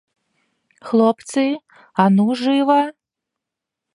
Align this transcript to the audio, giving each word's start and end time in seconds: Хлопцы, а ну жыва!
Хлопцы, 0.91 1.43
а 2.03 2.07
ну 2.15 2.27
жыва! 2.41 2.81